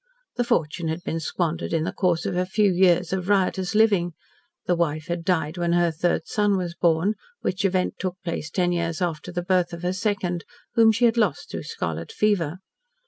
[0.35, 4.13] The fortune had been squandered in the course of a few years of riotous living,
[4.65, 8.71] the wife had died when her third son was born, which event took place ten
[8.71, 10.43] years after the birth of her second,
[10.73, 12.57] whom she had lost through scarlet fever.